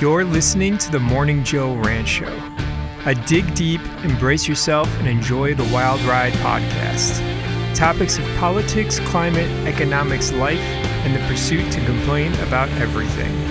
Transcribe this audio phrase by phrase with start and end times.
[0.00, 2.34] You're listening to the Morning Joe Ranch Show,
[3.04, 7.20] a dig deep, embrace yourself, and enjoy the wild ride podcast.
[7.74, 13.49] Topics of politics, climate, economics, life, and the pursuit to complain about everything.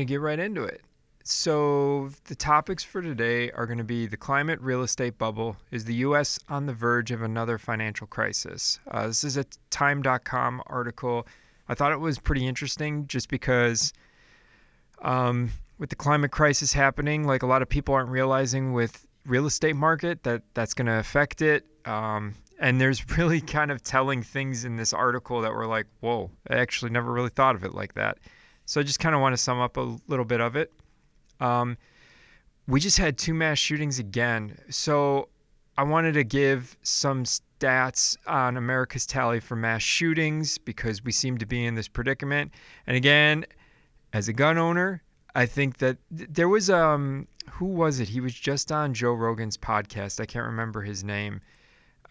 [0.00, 0.80] Going to get right into it.
[1.22, 5.56] So, the topics for today are going to be the climate real estate bubble.
[5.70, 6.38] Is the U.S.
[6.48, 8.80] on the verge of another financial crisis?
[8.90, 11.26] Uh, this is a Time.com article.
[11.68, 13.92] I thought it was pretty interesting just because
[15.02, 19.44] um, with the climate crisis happening, like a lot of people aren't realizing with real
[19.44, 21.66] estate market that that's going to affect it.
[21.84, 26.30] Um, and there's really kind of telling things in this article that were like, whoa,
[26.48, 28.16] I actually never really thought of it like that.
[28.70, 30.72] So I just kind of want to sum up a little bit of it.
[31.40, 31.76] Um,
[32.68, 34.56] we just had two mass shootings again.
[34.70, 35.28] So
[35.76, 41.36] I wanted to give some stats on America's tally for mass shootings because we seem
[41.38, 42.52] to be in this predicament.
[42.86, 43.44] And again,
[44.12, 45.02] as a gun owner,
[45.34, 48.06] I think that there was um who was it?
[48.06, 50.20] He was just on Joe Rogan's podcast.
[50.20, 51.40] I can't remember his name.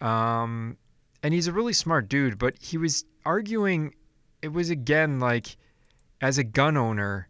[0.02, 0.76] Um
[1.22, 3.94] and he's a really smart dude, but he was arguing
[4.42, 5.56] it was again like
[6.20, 7.28] as a gun owner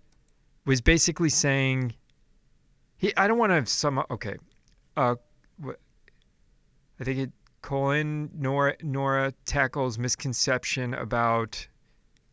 [0.67, 1.95] was basically saying
[2.97, 4.37] he I don't want to sum up okay.
[4.97, 5.17] Uh
[7.01, 7.31] I think it
[7.63, 11.67] Colion Noir Noir tackles misconception about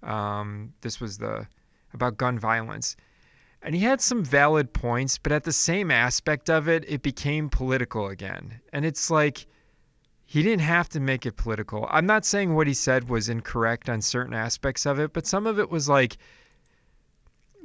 [0.04, 1.48] um this was the
[1.94, 2.96] about gun violence.
[3.62, 7.50] And he had some valid points, but at the same aspect of it, it became
[7.50, 8.62] political again.
[8.72, 9.48] And it's like
[10.26, 11.88] he didn't have to make it political.
[11.90, 15.48] I'm not saying what he said was incorrect on certain aspects of it, but some
[15.48, 16.18] of it was like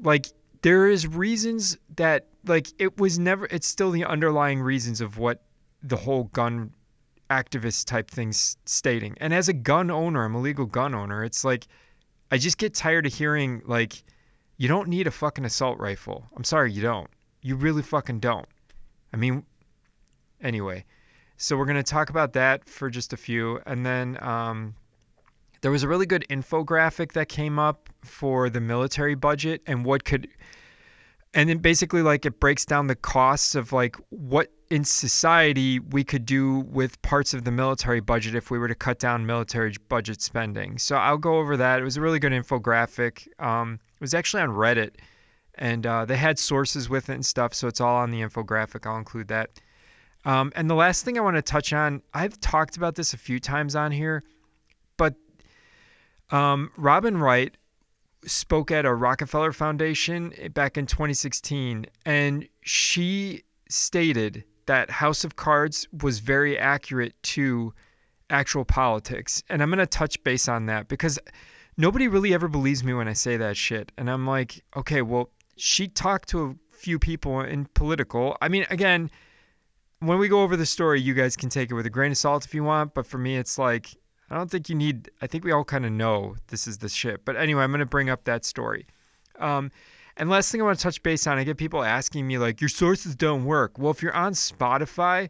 [0.02, 0.26] like
[0.62, 5.42] there is reasons that like it was never it's still the underlying reasons of what
[5.82, 6.72] the whole gun
[7.30, 9.16] activist type things stating.
[9.20, 11.66] And as a gun owner, I'm a legal gun owner, it's like
[12.30, 14.04] I just get tired of hearing like
[14.56, 16.26] you don't need a fucking assault rifle.
[16.36, 17.08] I'm sorry, you don't.
[17.40, 18.46] You really fucking don't.
[19.12, 19.44] I mean
[20.40, 20.84] anyway.
[21.36, 24.74] So we're going to talk about that for just a few and then um
[25.62, 30.04] there was a really good infographic that came up for the military budget and what
[30.04, 30.28] could
[31.34, 36.04] and then basically like it breaks down the costs of like what in society we
[36.04, 39.74] could do with parts of the military budget if we were to cut down military
[39.88, 40.78] budget spending.
[40.78, 41.80] So i'll go over that.
[41.80, 43.28] It was a really good infographic.
[43.42, 44.96] Um, it was actually on reddit
[45.54, 48.86] and uh, they had sources with it and stuff so it's all on the infographic.
[48.86, 49.50] I'll include that.
[50.24, 53.18] Um, and the last thing i want to touch on i've talked about this a
[53.18, 54.22] few times on here
[54.96, 55.16] but
[56.32, 57.56] um, Robin Wright
[58.24, 65.86] spoke at a Rockefeller Foundation back in 2016, and she stated that House of Cards
[66.02, 67.72] was very accurate to
[68.30, 69.42] actual politics.
[69.48, 71.18] And I'm going to touch base on that because
[71.76, 73.92] nobody really ever believes me when I say that shit.
[73.98, 78.36] And I'm like, okay, well, she talked to a few people in political.
[78.40, 79.10] I mean, again,
[80.00, 82.18] when we go over the story, you guys can take it with a grain of
[82.18, 82.94] salt if you want.
[82.94, 83.94] But for me, it's like,
[84.32, 85.10] I don't think you need.
[85.20, 87.22] I think we all kind of know this is the shit.
[87.26, 88.86] But anyway, I'm going to bring up that story.
[89.38, 89.70] Um,
[90.16, 92.60] and last thing I want to touch base on, I get people asking me like,
[92.60, 93.78] your sources don't work.
[93.78, 95.28] Well, if you're on Spotify,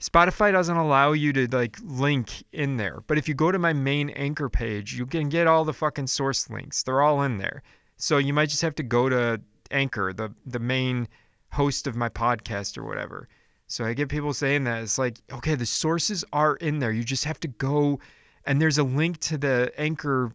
[0.00, 3.04] Spotify doesn't allow you to like link in there.
[3.06, 6.08] But if you go to my main anchor page, you can get all the fucking
[6.08, 6.82] source links.
[6.82, 7.62] They're all in there.
[7.98, 9.40] So you might just have to go to
[9.70, 11.06] Anchor, the the main
[11.52, 13.28] host of my podcast or whatever.
[13.68, 16.90] So I get people saying that it's like, okay, the sources are in there.
[16.90, 18.00] You just have to go
[18.46, 20.32] and there's a link to the anchor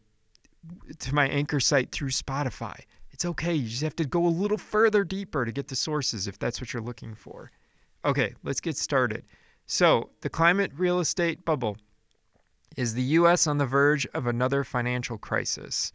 [0.99, 2.79] to my anchor site through Spotify.
[3.11, 3.53] It's okay.
[3.53, 6.59] You just have to go a little further deeper to get the sources if that's
[6.59, 7.51] what you're looking for.
[8.03, 9.25] Okay, let's get started.
[9.67, 11.77] So, the climate real estate bubble
[12.77, 15.91] is the US on the verge of another financial crisis.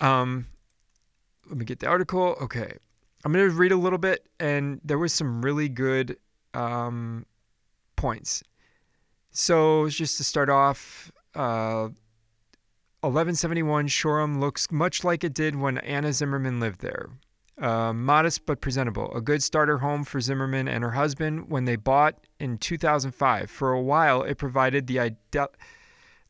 [0.00, 0.46] Um
[1.46, 2.36] let me get the article.
[2.40, 2.72] Okay.
[3.24, 6.16] I'm going to read a little bit and there was some really good
[6.54, 7.26] um
[7.96, 8.42] points
[9.34, 11.88] so just to start off, uh,
[13.00, 17.10] 1171 Shoreham looks much like it did when Anna Zimmerman lived there.
[17.60, 21.76] Uh, modest but presentable, a good starter home for Zimmerman and her husband when they
[21.76, 23.50] bought in 2005.
[23.50, 25.16] For a while, it provided the ide-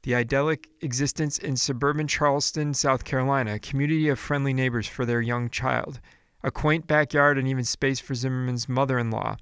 [0.02, 5.20] the idyllic existence in suburban Charleston, South Carolina, a community of friendly neighbors for their
[5.20, 6.00] young child,
[6.42, 9.36] a quaint backyard, and even space for Zimmerman's mother-in-law.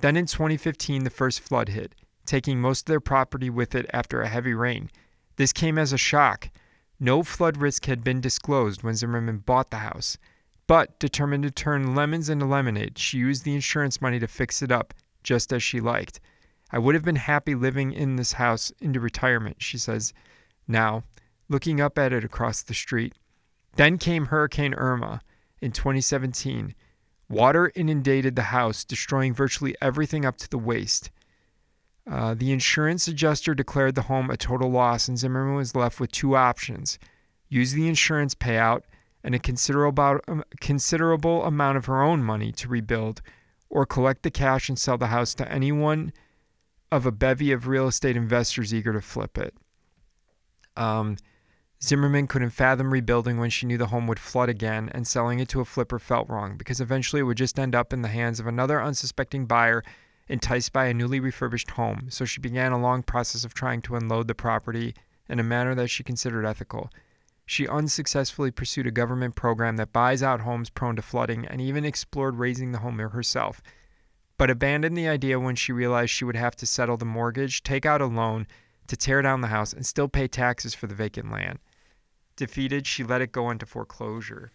[0.00, 1.94] Then in 2015, the first flood hit
[2.24, 4.90] taking most of their property with it after a heavy rain.
[5.36, 6.50] This came as a shock.
[7.00, 10.16] No flood risk had been disclosed when Zimmerman bought the house.
[10.66, 14.72] But determined to turn lemons into lemonade, she used the insurance money to fix it
[14.72, 16.20] up just as she liked.
[16.70, 20.14] I would have been happy living in this house into retirement, she says
[20.66, 21.04] now,
[21.48, 23.14] looking up at it across the street.
[23.76, 25.20] Then came Hurricane Irma
[25.60, 26.74] in 2017.
[27.28, 31.10] Water inundated the house, destroying virtually everything up to the waist.
[32.10, 36.12] Uh, the insurance adjuster declared the home a total loss, and Zimmerman was left with
[36.12, 36.98] two options
[37.48, 38.82] use the insurance payout
[39.22, 43.22] and a considerable, um, considerable amount of her own money to rebuild,
[43.70, 46.12] or collect the cash and sell the house to anyone
[46.90, 49.54] of a bevy of real estate investors eager to flip it.
[50.76, 51.16] Um,
[51.82, 55.48] Zimmerman couldn't fathom rebuilding when she knew the home would flood again, and selling it
[55.50, 58.40] to a flipper felt wrong because eventually it would just end up in the hands
[58.40, 59.82] of another unsuspecting buyer
[60.28, 62.06] enticed by a newly refurbished home.
[62.10, 64.94] So she began a long process of trying to unload the property
[65.28, 66.90] in a manner that she considered ethical.
[67.46, 71.84] She unsuccessfully pursued a government program that buys out homes prone to flooding and even
[71.84, 73.60] explored raising the home herself,
[74.38, 77.84] but abandoned the idea when she realized she would have to settle the mortgage, take
[77.84, 78.46] out a loan,
[78.86, 81.58] to tear down the house and still pay taxes for the vacant land.
[82.36, 84.50] Defeated, she let it go into foreclosure.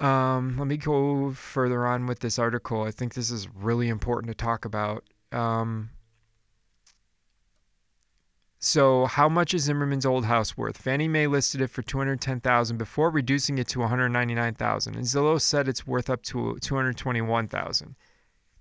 [0.00, 2.82] Um, let me go further on with this article.
[2.84, 5.04] I think this is really important to talk about.
[5.30, 5.90] Um,
[8.58, 10.76] so, how much is Zimmerman's old house worth?
[10.76, 15.86] Fannie Mae listed it for 210,000 before reducing it to 199,000, and Zillow said it's
[15.86, 17.94] worth up to 221,000.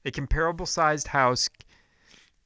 [0.06, 1.50] A comparable sized house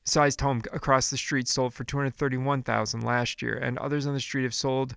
[0.05, 4.43] sized home across the street sold for 231,000 last year and others on the street
[4.43, 4.95] have sold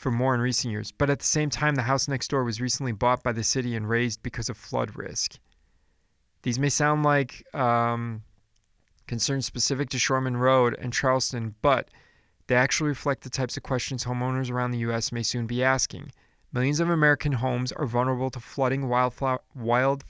[0.00, 0.92] for more in recent years.
[0.92, 3.76] But at the same time the house next door was recently bought by the city
[3.76, 5.38] and raised because of flood risk.
[6.42, 8.22] These may sound like um,
[9.06, 11.90] concerns specific to Shoreham Road and Charleston, but
[12.46, 15.12] they actually reflect the types of questions homeowners around the U.S.
[15.12, 16.12] may soon be asking.
[16.50, 20.02] Millions of American homes are vulnerable to flooding, wildfire, wild,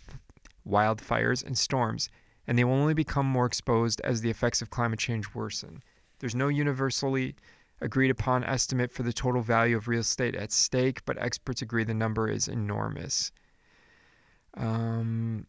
[0.65, 2.09] wildfires, and storms
[2.47, 5.83] and they will only become more exposed as the effects of climate change worsen.
[6.19, 7.37] There's no universally
[7.81, 11.85] agreed upon estimate for the total value of real estate at stake, but experts agree
[11.85, 13.33] the number is enormous.
[14.55, 15.47] Um,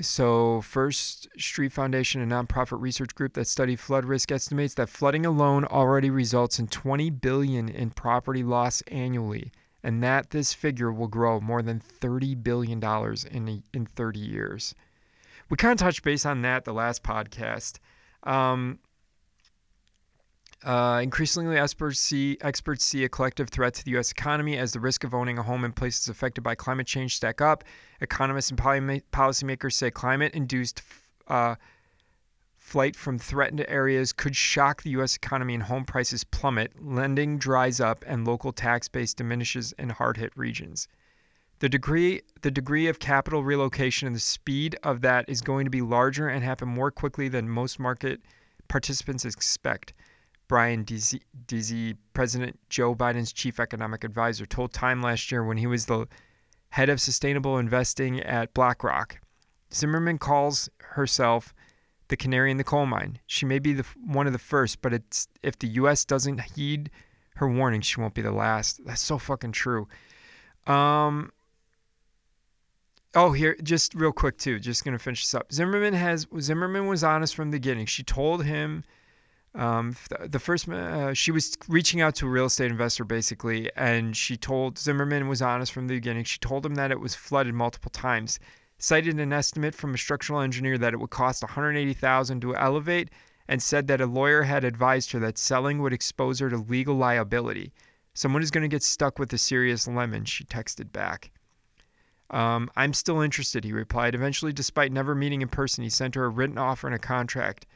[0.00, 5.26] so, First Street Foundation, a nonprofit research group that studied flood risk, estimates that flooding
[5.26, 9.52] alone already results in 20 billion in property loss annually,
[9.82, 14.74] and that this figure will grow more than 30 billion dollars in in 30 years
[15.52, 17.78] we kind of touched base on that the last podcast.
[18.22, 18.78] Um,
[20.64, 24.12] uh, increasingly, experts see, experts see a collective threat to the U.S.
[24.12, 27.40] economy as the risk of owning a home in places affected by climate change stack
[27.40, 27.64] up.
[28.00, 30.82] Economists and poly- policymakers say climate induced
[31.26, 31.56] uh,
[32.56, 35.16] flight from threatened areas could shock the U.S.
[35.16, 40.16] economy and home prices plummet, lending dries up, and local tax base diminishes in hard
[40.16, 40.86] hit regions.
[41.58, 45.70] The degree, the degree of capital relocation and the speed of that is going to
[45.70, 48.20] be larger and happen more quickly than most market
[48.68, 49.92] participants expect.
[50.52, 51.14] Brian Deese,
[52.12, 56.06] President Joe Biden's chief economic advisor, told Time last year when he was the
[56.68, 59.18] head of sustainable investing at BlackRock.
[59.72, 61.54] Zimmerman calls herself
[62.08, 63.18] the canary in the coal mine.
[63.26, 64.92] She may be the, one of the first, but
[65.42, 66.04] if the U.S.
[66.04, 66.90] doesn't heed
[67.36, 68.84] her warning, she won't be the last.
[68.84, 69.88] That's so fucking true.
[70.66, 71.32] Um,
[73.14, 74.58] Oh, here, just real quick too.
[74.58, 75.50] Just gonna finish this up.
[75.50, 77.86] Zimmerman has Zimmerman was honest from the beginning.
[77.86, 78.84] She told him
[79.54, 79.94] um,
[80.24, 84.36] the first uh, she was reaching out to a real estate investor basically, and she
[84.36, 86.24] told Zimmerman was honest from the beginning.
[86.24, 88.38] She told him that it was flooded multiple times.
[88.78, 93.10] Cited an estimate from a structural engineer that it would cost 180,000 to elevate,
[93.46, 96.96] and said that a lawyer had advised her that selling would expose her to legal
[96.96, 97.72] liability.
[98.14, 100.24] Someone is going to get stuck with a serious lemon.
[100.24, 101.30] She texted back.
[102.30, 104.14] Um, I'm still interested, he replied.
[104.14, 107.66] Eventually, despite never meeting in person, he sent her a written offer and a contract.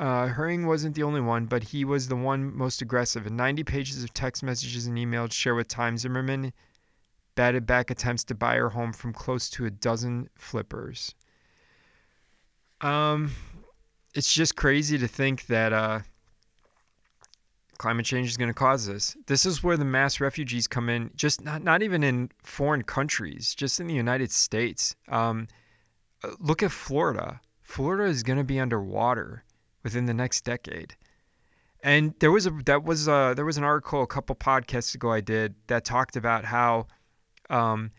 [0.00, 3.26] Uh, Herring wasn't the only one, but he was the one most aggressive.
[3.26, 6.54] In 90 pages of text messages and emails shared with Time, Zimmerman
[7.34, 11.14] batted back attempts to buy her home from close to a dozen flippers.
[12.80, 13.32] Um,
[14.14, 16.00] it's just crazy to think that uh,
[17.76, 19.18] climate change is going to cause this.
[19.26, 23.54] This is where the mass refugees come in, just not, not even in foreign countries,
[23.54, 24.96] just in the United States.
[25.10, 25.46] Um,
[26.24, 27.42] uh, look at Florida.
[27.60, 29.44] Florida is going to be underwater
[29.82, 30.96] within the next decade.
[31.82, 35.12] And there was a that was a, there was an article a couple podcasts ago
[35.12, 36.86] I did that talked about how
[37.48, 37.90] um,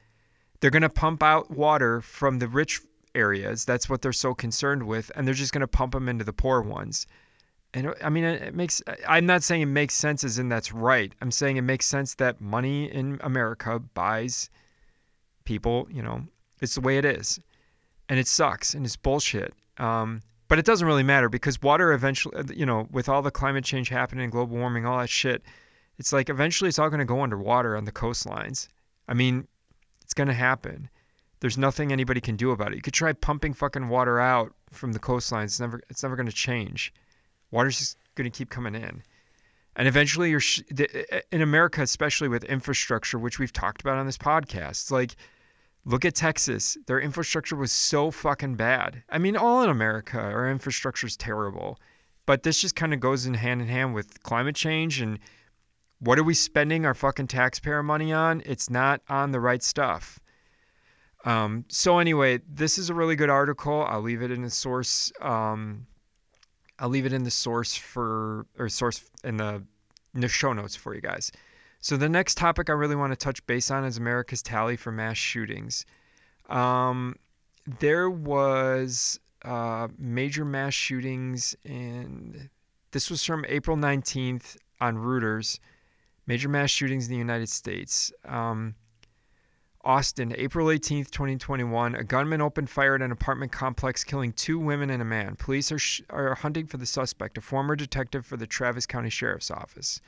[0.60, 2.82] they're going to pump out water from the rich
[3.16, 3.66] areas.
[3.66, 6.34] That's what they're so concerned with, and they're just going to pump them into the
[6.34, 7.08] poor ones
[7.74, 11.14] And I mean, it makes, I'm not saying it makes sense as in that's right.
[11.22, 14.50] I'm saying it makes sense that money in America buys
[15.46, 16.24] people, you know,
[16.62, 17.40] it's the way it is.
[18.10, 19.54] And it sucks and it's bullshit.
[19.78, 20.22] Um,
[20.52, 23.64] but it doesn't really matter because water eventually, uh, you know, with all the climate
[23.64, 25.44] change happening, global warming, all that shit,
[25.98, 28.68] it's like eventually it's all going to go underwater on the coastlines.
[29.08, 29.48] I mean,
[30.02, 30.90] it's going to happen.
[31.40, 32.76] There's nothing anybody can do about it.
[32.76, 35.46] You could try pumping fucking water out from the coastlines.
[35.46, 36.94] It's never, it's never going to change.
[37.52, 39.04] Water's just going to keep coming in.
[39.78, 40.64] And eventually, you're sh-
[41.32, 44.92] in America, especially with infrastructure, which we've talked about on this podcast.
[44.92, 45.16] Like,
[45.84, 46.78] Look at Texas.
[46.86, 49.04] Their infrastructure was so fucking bad.
[49.10, 51.80] I mean, all in America, our infrastructure is terrible.
[52.26, 55.20] But this just kind of goes in hand in hand with climate change and
[56.00, 58.42] what are we spending our fucking taxpayer money on?
[58.46, 60.20] It's not on the right stuff.
[61.24, 63.86] Um, so anyway, this is a really good article.
[63.88, 65.12] I'll leave it in the source.
[65.22, 65.86] Um,
[66.80, 69.64] I'll leave it in the source for or source in the
[70.16, 71.32] in the show notes for you guys.
[71.82, 74.92] So the next topic I really want to touch base on is America's tally for
[74.92, 75.84] mass shootings.
[76.48, 77.16] Um,
[77.80, 82.50] there was uh, major mass shootings and
[82.92, 85.60] This was from April 19th on Reuters.
[86.28, 88.12] Major mass shootings in the United States.
[88.26, 88.76] Um,
[89.84, 91.96] Austin, April 18th, 2021.
[91.96, 95.36] A gunman opened fire at an apartment complex, killing two women and a man.
[95.36, 99.10] Police are, sh- are hunting for the suspect, a former detective for the Travis County
[99.10, 100.00] Sheriff's Office.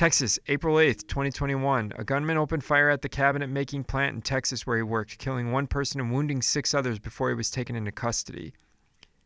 [0.00, 1.92] Texas, April 8th, 2021.
[1.98, 5.52] A gunman opened fire at the cabinet making plant in Texas where he worked, killing
[5.52, 8.54] one person and wounding six others before he was taken into custody.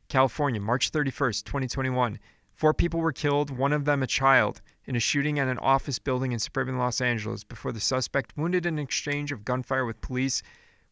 [0.09, 2.19] California, March 31st, 2021.
[2.52, 6.00] Four people were killed, one of them a child, in a shooting at an office
[6.00, 10.00] building in suburban Los Angeles before the suspect, wounded in an exchange of gunfire with
[10.00, 10.43] police,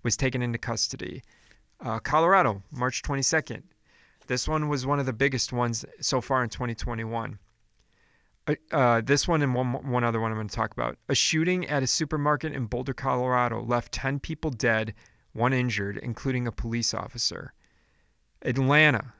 [0.05, 1.25] was taken into custody.
[1.81, 3.65] Uh, Colorado, March 22nd.
[4.29, 7.41] This one was one of the biggest ones so far in 2021.
[8.47, 10.99] Uh, uh, this one and one one other one I'm going to talk about.
[11.09, 14.95] A shooting at a supermarket in Boulder, Colorado, left 10 people dead,
[15.33, 17.53] one injured, including a police officer.
[18.45, 19.15] Atlanta,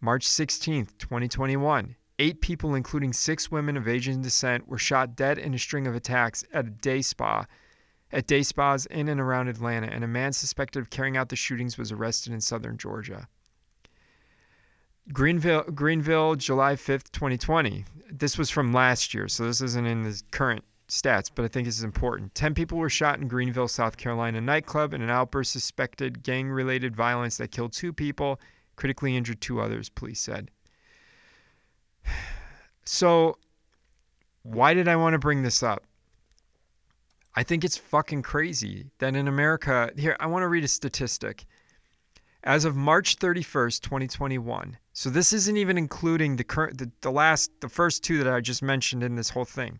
[0.00, 1.96] March 16th, 2021.
[2.18, 5.94] Eight people, including six women of Asian descent, were shot dead in a string of
[5.94, 7.46] attacks at a day spa,
[8.12, 11.36] at day spas in and around Atlanta, and a man suspected of carrying out the
[11.36, 13.26] shootings was arrested in southern Georgia.
[15.10, 17.84] Greenville, Greenville, July 5th, 2020.
[18.10, 21.66] This was from last year, so this isn't in the current stats, but I think
[21.66, 22.34] this is important.
[22.34, 26.94] 10 people were shot in Greenville, South Carolina nightclub in an outburst suspected gang related
[26.94, 28.38] violence that killed two people,
[28.76, 30.50] critically injured two others, police said.
[32.84, 33.38] So,
[34.42, 35.84] why did I want to bring this up?
[37.36, 41.46] I think it's fucking crazy that in America, here, I want to read a statistic.
[42.44, 47.52] As of March 31st, 2021, so this isn't even including the current the, the last
[47.60, 49.78] the first two that I just mentioned in this whole thing.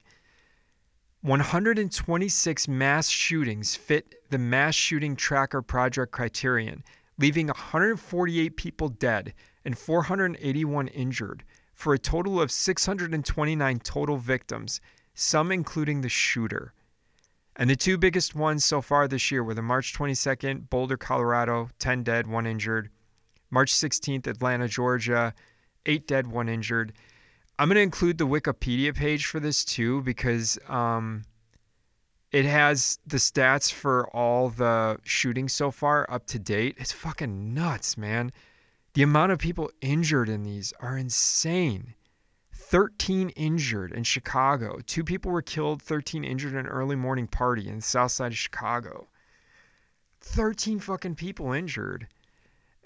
[1.22, 6.84] 126 mass shootings fit the mass shooting tracker project criterion,
[7.18, 11.42] leaving 148 people dead and 481 injured
[11.74, 14.80] for a total of 629 total victims,
[15.14, 16.74] some including the shooter.
[17.62, 21.70] And the two biggest ones so far this year were the March 22nd, Boulder, Colorado,
[21.78, 22.90] 10 dead, 1 injured.
[23.52, 25.32] March 16th, Atlanta, Georgia,
[25.86, 26.92] 8 dead, 1 injured.
[27.60, 31.22] I'm going to include the Wikipedia page for this too because um,
[32.32, 36.74] it has the stats for all the shootings so far up to date.
[36.78, 38.32] It's fucking nuts, man.
[38.94, 41.94] The amount of people injured in these are insane.
[42.72, 44.78] 13 injured in Chicago.
[44.86, 48.32] Two people were killed, 13 injured in an early morning party in the south side
[48.32, 49.08] of Chicago.
[50.22, 52.06] 13 fucking people injured.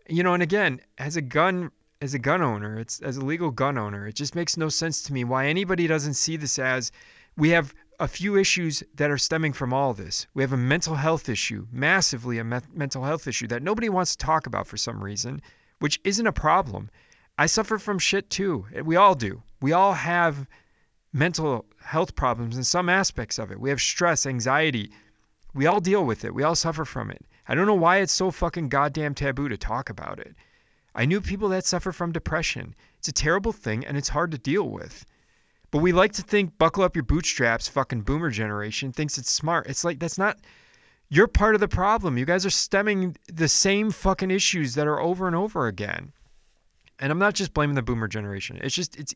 [0.08, 1.70] You know, and again, as a gun
[2.02, 5.04] as a gun owner, it's as a legal gun owner, it just makes no sense
[5.04, 6.90] to me why anybody doesn't see this as
[7.36, 10.26] we have a few issues that are stemming from all this.
[10.34, 14.16] We have a mental health issue, massively a me- mental health issue that nobody wants
[14.16, 15.40] to talk about for some reason,
[15.78, 16.90] which isn't a problem.
[17.38, 18.66] I suffer from shit too.
[18.82, 19.44] We all do.
[19.60, 20.46] We all have
[21.12, 23.60] mental health problems in some aspects of it.
[23.60, 24.90] We have stress, anxiety.
[25.54, 26.34] We all deal with it.
[26.34, 27.24] We all suffer from it.
[27.48, 30.34] I don't know why it's so fucking goddamn taboo to talk about it.
[30.94, 32.74] I knew people that suffer from depression.
[32.98, 35.06] It's a terrible thing and it's hard to deal with.
[35.70, 39.66] But we like to think buckle up your bootstraps, fucking boomer generation thinks it's smart.
[39.68, 40.38] It's like that's not
[41.08, 42.18] you're part of the problem.
[42.18, 46.12] You guys are stemming the same fucking issues that are over and over again
[46.98, 48.58] and I'm not just blaming the boomer generation.
[48.62, 49.14] It's just it's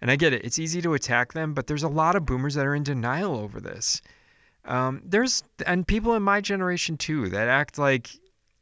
[0.00, 0.44] and I get it.
[0.44, 3.36] It's easy to attack them, but there's a lot of boomers that are in denial
[3.36, 4.00] over this.
[4.64, 8.10] Um, there's and people in my generation too that act like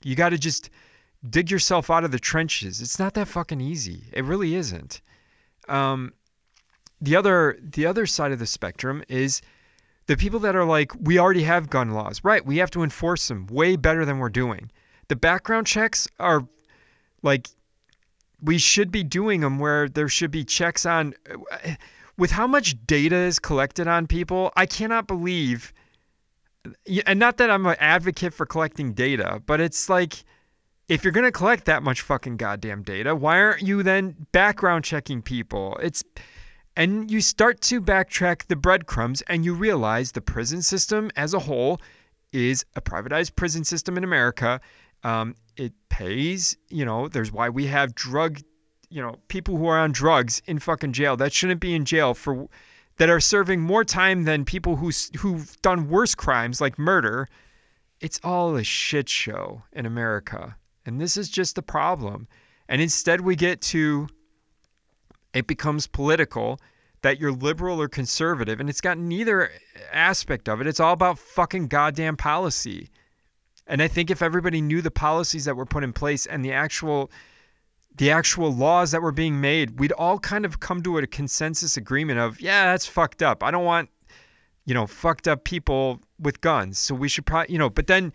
[0.03, 0.71] you got to just
[1.29, 2.81] dig yourself out of the trenches.
[2.81, 4.05] It's not that fucking easy.
[4.13, 5.01] It really isn't.
[5.69, 6.13] Um,
[7.01, 9.43] the other the other side of the spectrum is
[10.07, 12.45] the people that are like, we already have gun laws, right?
[12.45, 14.71] We have to enforce them way better than we're doing.
[15.09, 16.49] The background checks are
[17.23, 17.49] like
[18.43, 21.15] we should be doing them where there should be checks on
[22.17, 24.53] with how much data is collected on people.
[24.57, 25.73] I cannot believe
[27.07, 30.25] and not that I'm an advocate for collecting data, but it's like
[30.89, 34.85] if you're going to collect that much fucking goddamn data, why aren't you then background
[34.85, 35.79] checking people?
[35.83, 36.03] It's
[36.77, 41.41] and you start to backtrack the breadcrumbs and you realize the prison system as a
[41.41, 41.81] whole
[42.33, 44.61] is a privatized prison system in America.
[45.03, 48.41] Um, it pays, you know, there's why we have drug,
[48.89, 52.15] you know, people who are on drugs in fucking jail that shouldn't be in jail
[52.15, 52.49] for
[52.97, 57.29] that are serving more time than people who who've done worse crimes like murder.
[58.01, 60.57] It's all a shit show in America.
[60.87, 62.29] And this is just the problem.
[62.69, 64.09] And instead we get to
[65.35, 66.61] it becomes political
[67.03, 69.51] that you're liberal or conservative and it's got neither
[69.93, 70.67] aspect of it.
[70.67, 72.89] It's all about fucking goddamn policy.
[73.69, 76.53] And I think if everybody knew the policies that were put in place and the
[76.53, 77.11] actual
[77.97, 81.77] the actual laws that were being made, we'd all kind of come to a consensus
[81.77, 83.43] agreement of, yeah, that's fucked up.
[83.43, 83.91] I don't want,
[84.65, 86.79] you know, fucked up people with guns.
[86.79, 88.13] So we should probably, you know, but then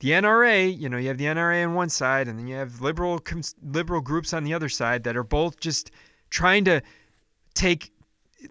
[0.00, 2.80] the NRA, you know, you have the NRA on one side and then you have
[2.80, 3.20] liberal
[3.62, 5.90] liberal groups on the other side that are both just
[6.30, 6.80] trying to
[7.54, 7.92] take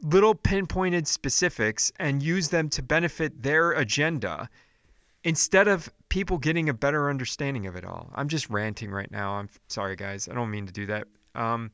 [0.02, 4.50] little pinpointed specifics and use them to benefit their agenda
[5.24, 8.12] instead of people getting a better understanding of it all.
[8.14, 9.34] I'm just ranting right now.
[9.34, 10.30] I'm sorry, guys.
[10.30, 11.08] I don't mean to do that.
[11.34, 11.72] Um,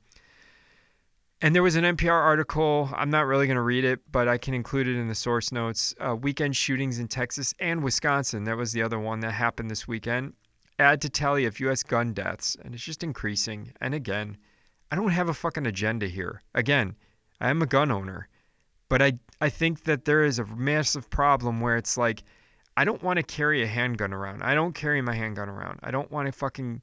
[1.42, 2.90] and there was an NPR article.
[2.94, 5.52] I'm not really going to read it, but I can include it in the source
[5.52, 5.96] notes.
[6.00, 8.44] Uh, weekend shootings in Texas and Wisconsin.
[8.44, 10.34] That was the other one that happened this weekend.
[10.78, 11.84] Add to tally of U.S.
[11.84, 13.74] gun deaths, and it's just increasing.
[13.82, 14.38] And again,
[14.92, 16.44] I don't have a fucking agenda here.
[16.54, 16.96] Again,
[17.42, 18.28] I am a gun owner,
[18.88, 22.24] but I I think that there is a massive problem where it's like
[22.80, 24.42] I don't want to carry a handgun around.
[24.42, 25.82] I don't carry my handgun around.
[25.84, 26.82] I don't want to fucking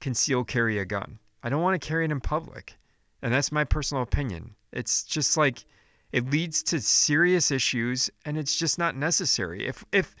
[0.00, 1.20] conceal carry a gun.
[1.44, 2.76] I don't want to carry it in public.
[3.22, 4.56] And that's my personal opinion.
[4.72, 5.64] It's just like
[6.10, 9.68] it leads to serious issues and it's just not necessary.
[9.68, 10.16] If if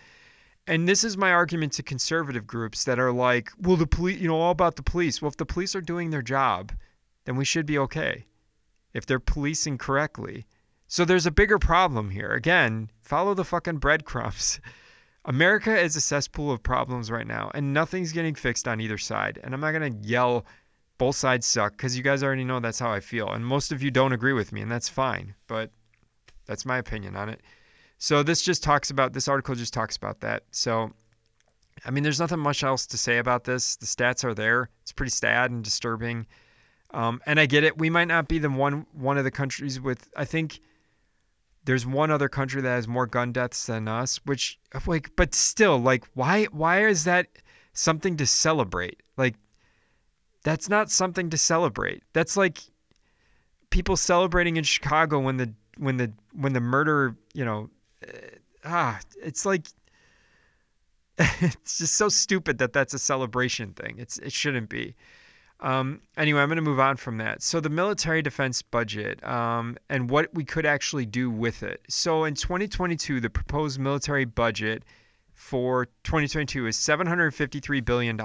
[0.68, 4.28] and this is my argument to conservative groups that are like, well the police, you
[4.28, 5.20] know, all about the police.
[5.20, 6.70] Well, if the police are doing their job,
[7.24, 8.26] then we should be okay.
[8.94, 10.46] If they're policing correctly.
[10.86, 12.30] So there's a bigger problem here.
[12.30, 14.60] Again, follow the fucking breadcrumbs.
[15.24, 19.38] America is a cesspool of problems right now, and nothing's getting fixed on either side.
[19.42, 20.46] And I'm not going to yell
[20.98, 23.28] both sides suck because you guys already know that's how I feel.
[23.30, 25.34] And most of you don't agree with me, and that's fine.
[25.46, 25.70] But
[26.46, 27.40] that's my opinion on it.
[27.98, 30.44] So this just talks about this article just talks about that.
[30.50, 30.92] So
[31.84, 33.76] I mean, there's nothing much else to say about this.
[33.76, 34.68] The stats are there.
[34.82, 36.26] It's pretty sad and disturbing.
[36.92, 37.78] Um, and I get it.
[37.78, 40.08] We might not be the one one of the countries with.
[40.16, 40.60] I think
[41.64, 45.78] there's one other country that has more gun deaths than us, which like, but still,
[45.78, 47.26] like, why why is that
[47.72, 49.02] something to celebrate?
[49.16, 49.36] Like,
[50.42, 52.02] that's not something to celebrate.
[52.12, 52.60] That's like
[53.70, 57.70] people celebrating in Chicago when the when the when the murder, you know,
[58.06, 58.12] uh,
[58.64, 59.66] ah, it's like
[61.18, 63.96] it's just so stupid that that's a celebration thing.
[63.98, 64.94] It's it shouldn't be.
[65.60, 67.42] Um, anyway, I'm going to move on from that.
[67.42, 71.82] So, the military defense budget um, and what we could actually do with it.
[71.88, 74.84] So, in 2022, the proposed military budget
[75.34, 78.20] for 2022 is $753 billion.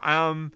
[0.00, 0.52] Um,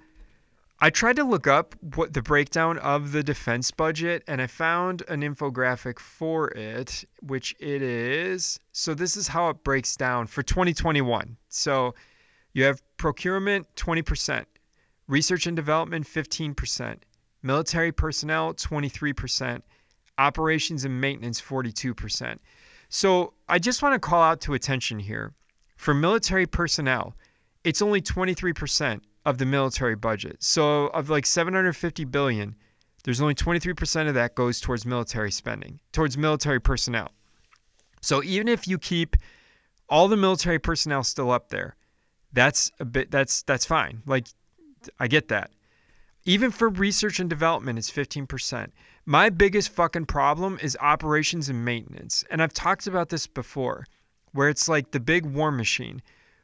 [0.82, 5.02] I tried to look up what the breakdown of the defense budget, and I found
[5.08, 8.60] an infographic for it, which it is.
[8.72, 11.38] So, this is how it breaks down for 2021.
[11.48, 11.94] So,
[12.52, 14.44] you have procurement 20%.
[15.10, 16.98] Research and development, 15%.
[17.42, 19.62] Military personnel, 23%.
[20.18, 22.38] Operations and maintenance, 42%.
[22.88, 25.34] So I just want to call out to attention here.
[25.74, 27.16] For military personnel,
[27.64, 30.36] it's only 23% of the military budget.
[30.38, 32.54] So of like 750 billion,
[33.02, 37.08] there's only 23% of that goes towards military spending, towards military personnel.
[38.00, 39.16] So even if you keep
[39.88, 41.74] all the military personnel still up there,
[42.32, 44.02] that's a bit that's that's fine.
[44.06, 44.28] Like
[44.98, 45.50] I get that.
[46.24, 48.70] Even for research and development, it's 15%.
[49.06, 52.24] My biggest fucking problem is operations and maintenance.
[52.30, 53.86] And I've talked about this before,
[54.32, 56.02] where it's like the big war machine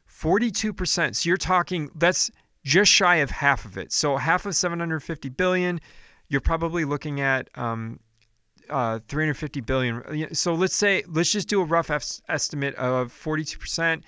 [0.09, 1.15] 42%.
[1.15, 2.31] So you're talking, that's
[2.63, 3.91] just shy of half of it.
[3.91, 5.79] So half of 750 billion,
[6.29, 7.99] you're probably looking at um,
[8.69, 10.33] uh, 350 billion.
[10.33, 11.89] So let's say, let's just do a rough
[12.27, 14.03] estimate of 42%.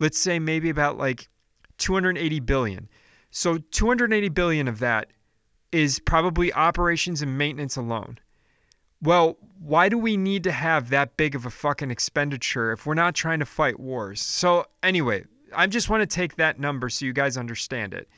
[0.00, 1.28] Let's say maybe about like
[1.78, 2.88] 280 billion.
[3.30, 5.08] So 280 billion of that
[5.72, 8.18] is probably operations and maintenance alone.
[9.00, 12.94] Well, why do we need to have that big of a fucking expenditure if we're
[12.94, 14.20] not trying to fight wars?
[14.20, 18.08] So, anyway, I just want to take that number so you guys understand it.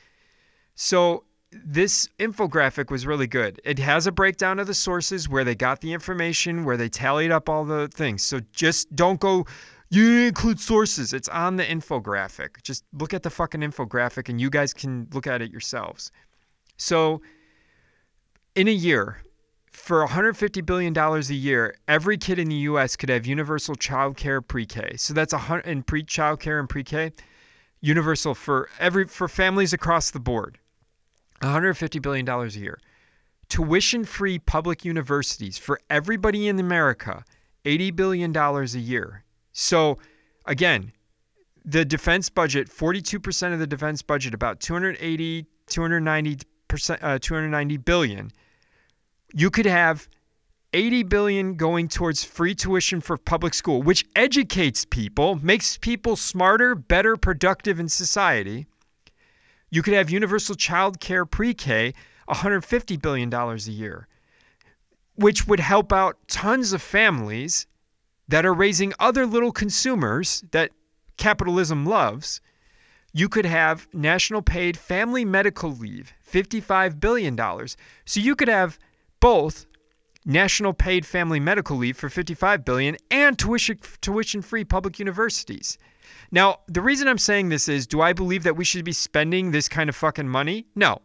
[0.73, 3.61] So, this infographic was really good.
[3.65, 7.31] It has a breakdown of the sources where they got the information, where they tallied
[7.31, 8.23] up all the things.
[8.23, 9.45] So, just don't go,
[9.91, 11.13] you include sources.
[11.13, 12.63] It's on the infographic.
[12.63, 16.11] Just look at the fucking infographic and you guys can look at it yourselves.
[16.77, 17.21] So,
[18.55, 19.21] in a year,
[19.69, 22.95] for $150 billion a year, every kid in the U.S.
[22.95, 24.95] could have universal child care pre-K.
[24.95, 27.11] So that's a hundred in pre-child care and pre-K,
[27.81, 30.57] universal for every for families across the board.
[31.41, 32.79] $150 billion a year.
[33.49, 37.25] Tuition-free public universities for everybody in America,
[37.65, 39.23] $80 billion a year.
[39.53, 39.97] So
[40.45, 40.91] again,
[41.63, 46.37] the defense budget, 42% of the defense budget, about 280, 290
[46.67, 48.31] percent, uh, 290 billion
[49.33, 50.07] you could have
[50.73, 56.75] 80 billion going towards free tuition for public school, which educates people, makes people smarter,
[56.75, 58.67] better, productive in society.
[59.69, 61.93] You could have universal child care pre-K,
[62.29, 64.07] $150 billion a year,
[65.15, 67.67] which would help out tons of families
[68.31, 70.71] that are raising other little consumers that
[71.17, 72.41] capitalism loves.
[73.13, 77.37] You could have national paid family medical leave, $55 billion.
[78.05, 78.79] So you could have
[79.19, 79.65] both
[80.25, 85.77] national paid family medical leave for 55 billion and tuition tuition free public universities.
[86.31, 89.51] Now, the reason I'm saying this is do I believe that we should be spending
[89.51, 90.67] this kind of fucking money?
[90.73, 91.01] No.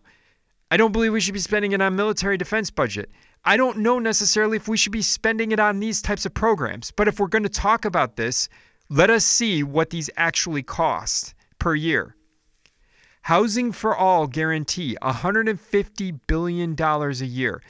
[0.71, 3.11] I don't believe we should be spending it on military defense budget.
[3.47, 6.91] I don't know necessarily if we should be spending it on these types of programs,
[6.91, 8.49] but if we're going to talk about this,
[8.91, 12.17] let us see what these actually cost per year.
[13.23, 17.63] Housing for All guarantee $150 billion a year.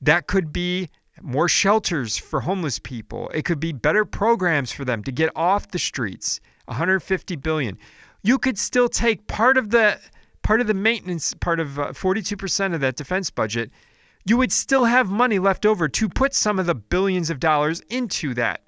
[0.00, 0.88] That could be
[1.20, 3.30] more shelters for homeless people.
[3.34, 6.40] It could be better programs for them to get off the streets.
[6.66, 7.78] 150 billion.
[8.22, 9.98] You could still take part of the
[10.42, 13.70] part of the maintenance part of uh, 42% of that defense budget.
[14.28, 17.80] You would still have money left over to put some of the billions of dollars
[17.88, 18.62] into that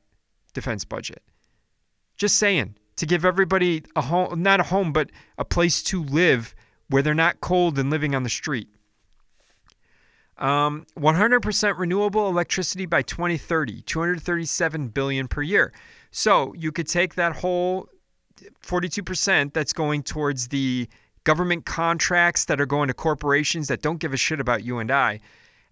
[0.55, 1.23] defense budget.
[2.17, 6.55] Just saying, to give everybody a home, not a home, but a place to live
[6.89, 8.69] where they're not cold and living on the street.
[10.39, 15.75] Um, 100% renewable electricity by 2030, 237 billion per year.
[16.11, 17.89] So you could take that whole
[18.63, 20.89] 42% that's going towards the
[21.25, 24.91] government contracts that are going to corporations that don't give a shit about you and
[24.91, 25.21] I,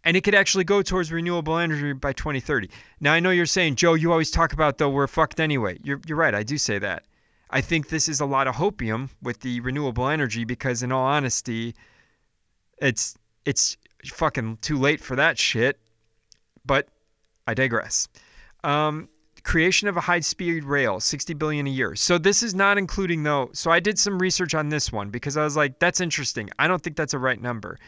[0.05, 2.71] and it could actually go towards renewable energy by 2030.
[3.01, 5.79] Now I know you're saying, Joe, you always talk about though we're fucked anyway.
[5.83, 6.35] You're you're right.
[6.35, 7.05] I do say that.
[7.51, 11.07] I think this is a lot of hopium with the renewable energy because, in all
[11.07, 11.75] honesty,
[12.79, 15.79] it's it's fucking too late for that shit.
[16.65, 16.89] But
[17.47, 18.09] I digress.
[18.63, 19.09] Um,
[19.43, 21.95] creation of a high-speed rail, 60 billion a year.
[21.95, 23.49] So this is not including though.
[23.55, 26.51] So I did some research on this one because I was like, that's interesting.
[26.59, 27.79] I don't think that's a right number.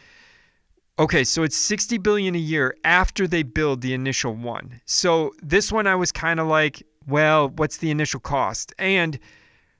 [1.00, 4.82] Okay, so it's 60 billion a year after they build the initial one.
[4.84, 8.74] So this one I was kind of like, well, what's the initial cost?
[8.78, 9.18] And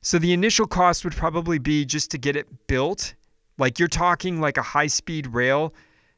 [0.01, 3.17] so the initial cost would probably be just to get it built.
[3.59, 5.75] Like you're talking like a high-speed rail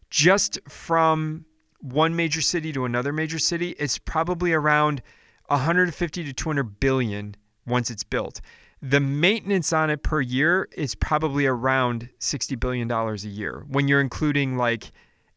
[0.09, 1.47] just from
[1.81, 5.03] one major city to another major city, it's probably around
[5.49, 7.35] 150 to 200 billion
[7.67, 8.41] once it's built.
[8.83, 13.87] The maintenance on it per year is probably around 60 billion dollars a year when
[13.87, 14.91] you're including like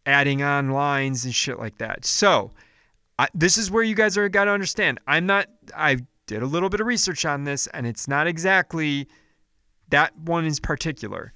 [0.08, 2.06] adding on lines and shit like that.
[2.06, 2.52] So,
[3.18, 5.00] I, this is where you guys are got to understand.
[5.08, 9.08] I'm not I did a little bit of research on this and it's not exactly
[9.90, 11.32] that one in particular.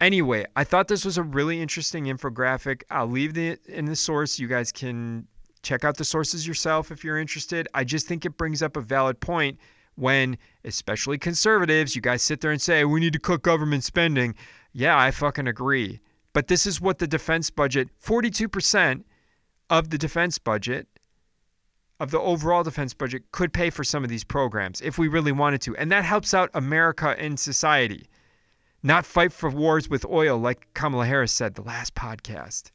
[0.00, 2.82] Anyway, I thought this was a really interesting infographic.
[2.90, 4.38] I'll leave it in the source.
[4.38, 5.26] You guys can
[5.62, 7.68] check out the sources yourself if you're interested.
[7.74, 9.58] I just think it brings up a valid point
[10.00, 14.34] when, especially conservatives, you guys sit there and say, we need to cut government spending.
[14.72, 16.00] Yeah, I fucking agree.
[16.32, 19.04] But this is what the defense budget 42%
[19.68, 20.88] of the defense budget,
[21.98, 25.32] of the overall defense budget, could pay for some of these programs if we really
[25.32, 25.76] wanted to.
[25.76, 28.06] And that helps out America and society
[28.82, 32.70] not fight for wars with oil, like Kamala Harris said the last podcast.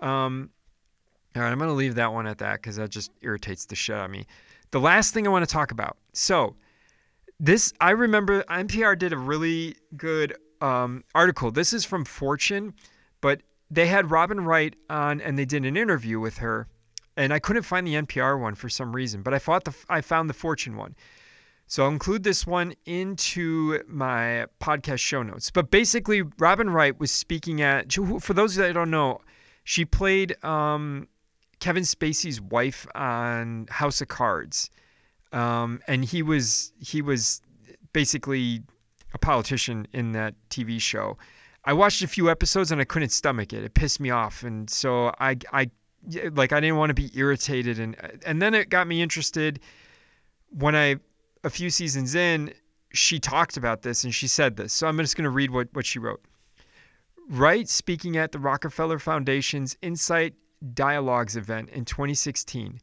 [0.00, 0.50] Um,
[1.36, 3.76] all right, I'm going to leave that one at that because that just irritates the
[3.76, 4.26] shit out of me.
[4.70, 5.96] The last thing I want to talk about.
[6.12, 6.56] So,
[7.38, 11.50] this, I remember NPR did a really good um, article.
[11.50, 12.74] This is from Fortune,
[13.20, 16.68] but they had Robin Wright on and they did an interview with her.
[17.16, 20.00] And I couldn't find the NPR one for some reason, but I, thought the, I
[20.00, 20.94] found the Fortune one.
[21.66, 25.50] So I'll include this one into my podcast show notes.
[25.50, 29.20] But basically, Robin Wright was speaking at, for those that don't know,
[29.62, 31.06] she played um,
[31.60, 34.70] Kevin Spacey's wife on House of Cards.
[35.32, 37.40] Um, and he was he was
[37.92, 38.62] basically
[39.14, 41.16] a politician in that TV show.
[41.64, 43.62] I watched a few episodes and I couldn't stomach it.
[43.62, 45.70] It pissed me off, and so I I
[46.32, 47.96] like I didn't want to be irritated, and
[48.26, 49.60] and then it got me interested
[50.48, 50.96] when I
[51.44, 52.52] a few seasons in,
[52.92, 54.72] she talked about this and she said this.
[54.72, 56.20] So I'm just going to read what, what she wrote.
[57.28, 60.34] Wright, speaking at the Rockefeller Foundation's Insight
[60.74, 62.80] Dialogues event in 2016.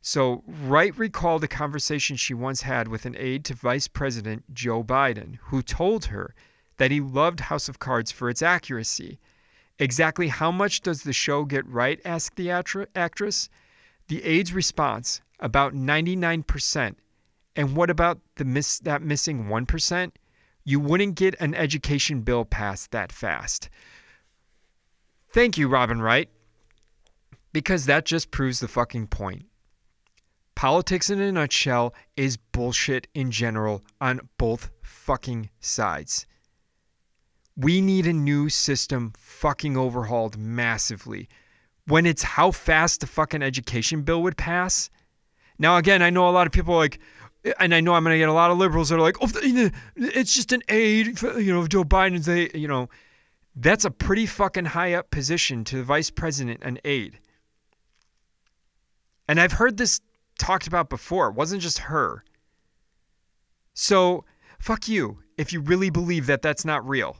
[0.00, 4.84] So, Wright recalled a conversation she once had with an aide to Vice President Joe
[4.84, 6.34] Biden, who told her
[6.76, 9.18] that he loved House of Cards for its accuracy.
[9.78, 12.00] Exactly how much does the show get right?
[12.04, 13.48] asked the actress.
[14.06, 16.94] The aide's response about 99%
[17.58, 20.12] and what about the miss that missing 1%?
[20.62, 23.68] You wouldn't get an education bill passed that fast.
[25.32, 26.30] Thank you, Robin Wright.
[27.52, 29.46] Because that just proves the fucking point.
[30.54, 36.26] Politics in a nutshell is bullshit in general on both fucking sides.
[37.56, 41.28] We need a new system fucking overhauled massively.
[41.86, 44.90] When it's how fast the fucking education bill would pass.
[45.58, 46.98] Now, again, I know a lot of people like,
[47.58, 49.30] and I know I'm going to get a lot of liberals that are like, oh,
[49.96, 52.88] it's just an aide, for, you know, Joe Biden's aide, you know.
[53.56, 57.18] That's a pretty fucking high up position to the vice president, an aide.
[59.28, 60.00] And I've heard this
[60.38, 61.28] talked about before.
[61.28, 62.24] It wasn't just her.
[63.74, 64.24] So,
[64.58, 67.18] fuck you if you really believe that that's not real.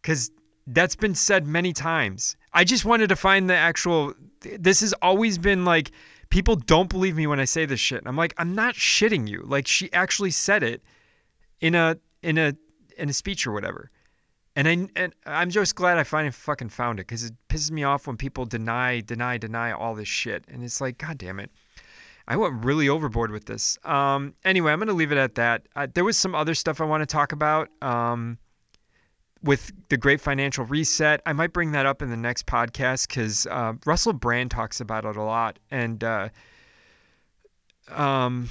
[0.00, 0.30] Because
[0.66, 2.36] that's been said many times.
[2.52, 4.14] I just wanted to find the actual.
[4.40, 5.90] This has always been like
[6.30, 7.98] people don't believe me when I say this shit.
[7.98, 9.44] And I'm like, I'm not shitting you.
[9.46, 10.82] Like she actually said it
[11.60, 12.54] in a in a
[12.96, 13.90] in a speech or whatever.
[14.54, 17.84] And I and I'm just glad I finally fucking found it because it pisses me
[17.84, 20.44] off when people deny, deny, deny all this shit.
[20.48, 21.50] And it's like, god damn it.
[22.28, 23.78] I went really overboard with this.
[23.84, 25.66] Um, anyway, I'm gonna leave it at that.
[25.74, 27.68] Uh, there was some other stuff I want to talk about.
[27.80, 28.38] Um,
[29.42, 31.20] with the Great Financial Reset.
[31.26, 35.04] I might bring that up in the next podcast because uh, Russell Brand talks about
[35.04, 36.28] it a lot, and uh,
[37.88, 38.50] um,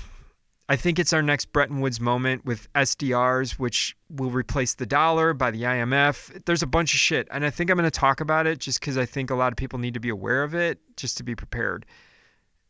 [0.71, 5.33] I think it's our next Bretton Woods moment with SDRs, which will replace the dollar
[5.33, 6.45] by the IMF.
[6.45, 8.79] There's a bunch of shit, and I think I'm going to talk about it just
[8.79, 11.23] because I think a lot of people need to be aware of it, just to
[11.23, 11.85] be prepared.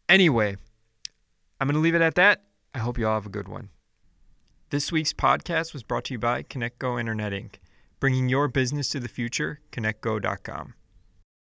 [0.09, 0.55] Anyway,
[1.59, 2.41] I'm going to leave it at that.
[2.73, 3.69] I hope you all have a good one.
[4.71, 7.55] This week's podcast was brought to you by ConnectGo Internet Inc
[7.99, 10.73] bringing your business to the future, connectgo.com.